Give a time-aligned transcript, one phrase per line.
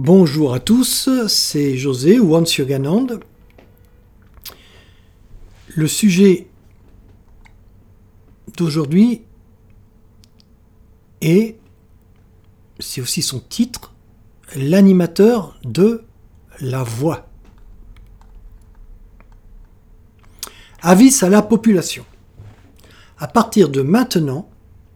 [0.00, 3.08] Bonjour à tous, c'est José ou Hans Yoganand.
[5.74, 6.46] Le sujet
[8.56, 9.22] d'aujourd'hui
[11.20, 11.58] est,
[12.78, 13.92] c'est aussi son titre,
[14.54, 16.04] l'animateur de
[16.60, 17.28] la voix.
[20.80, 22.04] Avis à la population.
[23.18, 24.48] À partir de maintenant,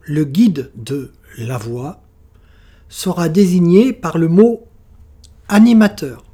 [0.02, 2.04] le guide de la voix
[2.88, 4.68] sera désigné par le mot
[5.48, 6.24] animateur.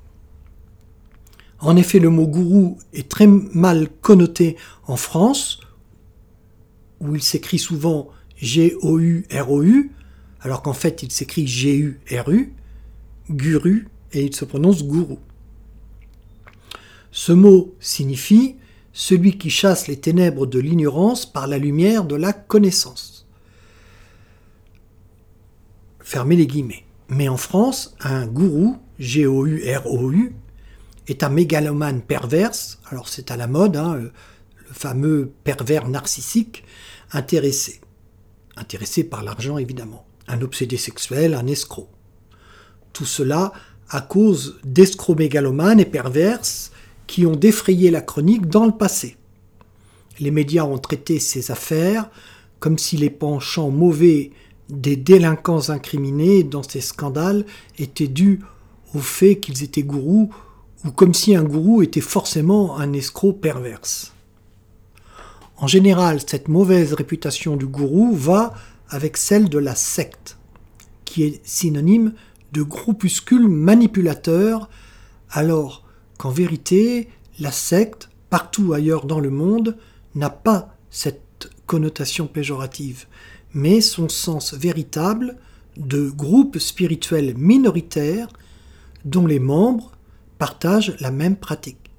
[1.61, 5.61] En effet, le mot gourou est très mal connoté en France,
[7.01, 9.93] où il s'écrit souvent G-O-U-R-O-U,
[10.41, 12.52] alors qu'en fait il s'écrit G-U-R-U,
[13.30, 15.19] guru, et il se prononce gourou.
[17.10, 18.57] Ce mot signifie
[18.93, 23.27] celui qui chasse les ténèbres de l'ignorance par la lumière de la connaissance.
[26.01, 26.85] Fermez les guillemets.
[27.09, 30.35] Mais en France, un gourou, G-O-U-R-O-U,
[31.09, 34.13] est un mégalomane perverse, alors c'est à la mode, hein, le,
[34.73, 36.65] fameux pervers narcissique,
[37.13, 37.80] intéressé.
[38.57, 40.04] Intéressé par l'argent évidemment.
[40.26, 41.88] Un obsédé sexuel, un escroc.
[42.93, 43.52] Tout cela
[43.88, 46.73] à cause d'escrocs mégalomanes et perverses
[47.07, 49.16] qui ont défrayé la chronique dans le passé.
[50.21, 52.10] Les médias ont traité ces affaires
[52.60, 54.32] comme si les penchants mauvais
[54.69, 57.46] des délinquants incriminés dans ces scandales
[57.79, 58.41] étaient dus
[58.95, 60.31] au fait qu'ils étaient gourous
[60.85, 64.12] ou comme si un gourou était forcément un escroc perverse.
[65.56, 68.55] En général, cette mauvaise réputation du gourou va
[68.89, 70.39] avec celle de la secte,
[71.05, 72.12] qui est synonyme
[72.53, 74.69] de groupuscule manipulateur,
[75.31, 75.84] alors
[76.16, 77.09] qu'en vérité,
[77.41, 79.77] la secte, partout ailleurs dans le monde,
[80.15, 83.06] n'a pas cette connotation péjorative
[83.54, 85.37] mais son sens véritable
[85.77, 88.28] de groupe spirituel minoritaire
[89.04, 89.92] dont les membres
[90.38, 91.91] partagent la même pratique.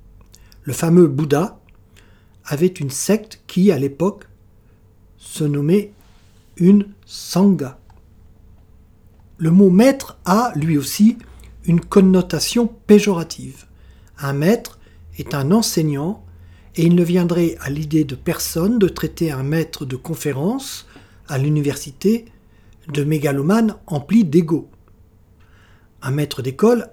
[0.64, 1.60] Le fameux Bouddha
[2.46, 4.26] avait une secte qui, à l'époque,
[5.18, 5.94] se nommait
[6.58, 7.80] une Sangha.
[9.38, 11.18] Le mot maître a, lui aussi,
[11.66, 13.66] une connotation péjorative.
[14.18, 14.80] Un maître
[15.18, 16.24] est un enseignant
[16.76, 20.88] et il ne viendrait à l'idée de personne de traiter un maître de conférence
[21.28, 22.26] à l'université
[22.92, 24.70] de mégalomanes emplis d'ego.
[26.02, 26.90] Un maître d'école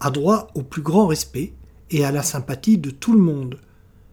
[0.00, 1.52] a droit au plus grand respect
[1.90, 3.58] et à la sympathie de tout le monde,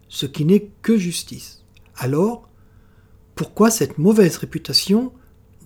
[0.10, 1.64] ce qui n'est que justice.
[1.96, 2.48] Alors,
[3.36, 5.14] pourquoi cette mauvaise réputation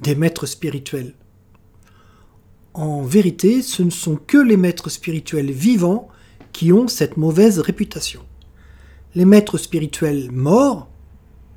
[0.02, 1.16] des maîtres spirituels?
[2.74, 6.08] En vérité, ce ne sont que les maîtres spirituels vivants
[6.52, 8.22] qui ont cette mauvaise réputation.
[9.16, 10.90] Les maîtres spirituels morts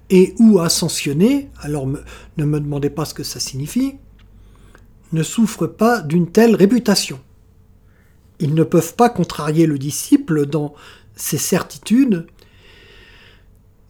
[0.08, 3.96] et ou ascensionnés, alors ne me demandez pas ce que ça signifie,
[5.16, 7.18] ne souffrent pas d'une telle réputation.
[8.38, 10.74] Ils ne peuvent pas contrarier le disciple dans
[11.16, 12.26] ses certitudes,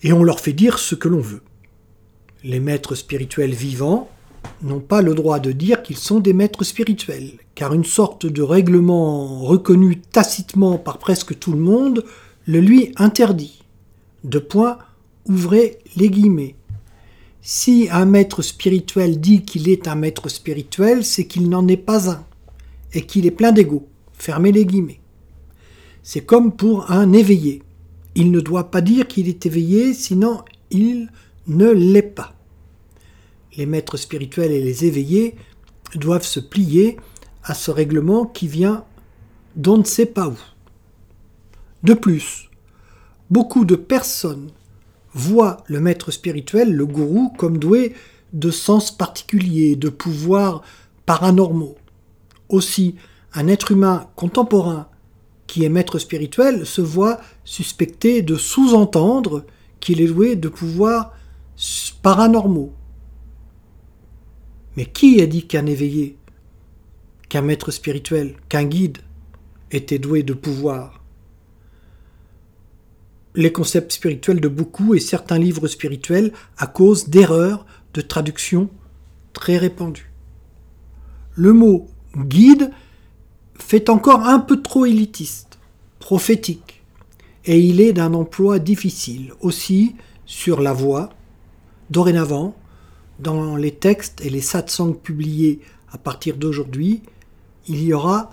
[0.02, 1.42] et on leur fait dire ce que l'on veut.
[2.44, 4.08] Les maîtres spirituels vivants
[4.62, 8.42] n'ont pas le droit de dire qu'ils sont des maîtres spirituels, car une sorte de
[8.42, 12.04] règlement reconnu tacitement par presque tout le monde
[12.46, 13.64] le lui interdit.
[14.22, 14.78] De point
[15.28, 16.54] ouvrez les guillemets.
[17.48, 22.10] Si un maître spirituel dit qu'il est un maître spirituel, c'est qu'il n'en est pas
[22.10, 22.26] un,
[22.92, 23.86] et qu'il est plein d'ego.
[24.14, 24.98] Fermez les guillemets.
[26.02, 27.62] C'est comme pour un éveillé.
[28.16, 30.42] Il ne doit pas dire qu'il est éveillé, sinon
[30.72, 31.08] il
[31.46, 32.34] ne l'est pas.
[33.56, 35.36] Les maîtres spirituels et les éveillés
[35.94, 36.96] doivent se plier
[37.44, 38.84] à ce règlement qui vient
[39.54, 40.38] d'on ne sait pas où.
[41.84, 42.50] De plus,
[43.30, 44.50] beaucoup de personnes
[45.16, 47.94] voit le maître spirituel, le gourou, comme doué
[48.34, 50.62] de sens particuliers, de pouvoirs
[51.06, 51.76] paranormaux.
[52.50, 52.96] Aussi,
[53.32, 54.88] un être humain contemporain
[55.46, 59.46] qui est maître spirituel se voit suspecté de sous-entendre
[59.80, 61.14] qu'il est doué de pouvoirs
[62.02, 62.74] paranormaux.
[64.76, 66.18] Mais qui a dit qu'un éveillé,
[67.30, 68.98] qu'un maître spirituel, qu'un guide
[69.70, 71.05] était doué de pouvoirs?
[73.36, 78.70] Les concepts spirituels de beaucoup et certains livres spirituels à cause d'erreurs de traduction
[79.32, 80.10] très répandues.
[81.34, 81.86] Le mot
[82.16, 82.70] guide
[83.58, 85.58] fait encore un peu trop élitiste,
[85.98, 86.82] prophétique,
[87.44, 89.32] et il est d'un emploi difficile.
[89.40, 89.94] Aussi,
[90.24, 91.10] sur la voix,
[91.90, 92.56] dorénavant,
[93.18, 95.60] dans les textes et les satsangs publiés
[95.92, 97.02] à partir d'aujourd'hui,
[97.68, 98.30] il y aura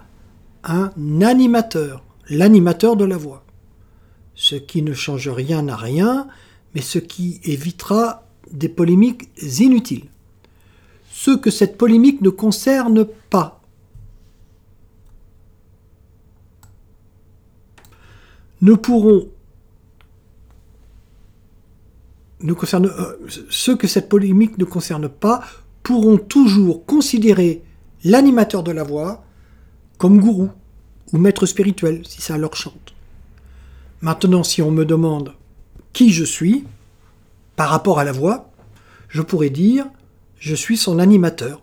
[0.63, 0.91] un
[1.21, 3.42] animateur, l'animateur de la voix
[4.35, 6.27] ce qui ne change rien à rien,
[6.73, 10.05] mais ce qui évitera des polémiques inutiles.
[11.11, 13.61] Ceux que cette polémique ne concerne pas.
[18.61, 19.27] Ne pourront
[23.49, 25.43] ceux que cette polémique ne concerne pas
[25.81, 27.61] pourront toujours considérer
[28.03, 29.23] l'animateur de la voix
[29.97, 30.49] comme gourou
[31.13, 32.92] ou maître spirituel, si ça leur chante.
[34.03, 35.31] Maintenant, si on me demande
[35.93, 36.65] qui je suis
[37.55, 38.51] par rapport à la voix,
[39.07, 39.85] je pourrais dire
[40.39, 41.61] je suis son animateur.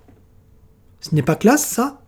[1.02, 1.99] Ce n'est pas classe, ça?